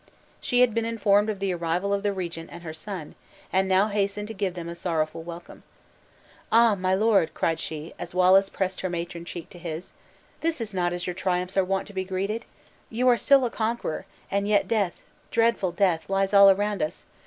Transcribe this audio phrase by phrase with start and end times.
[0.39, 3.13] She had been informed of the arrival of the regent and her son,
[3.53, 5.61] and now hastened to give them a sorrowful welcome.
[6.51, 9.93] "Ah, my lord," cried she, as Wallace pressed her matron cheek to his;
[10.39, 12.45] "this is not as your triumphs are wont to be greeted!
[12.89, 17.05] You are still a conqueror, and yet death, dreadful death, lies all around us!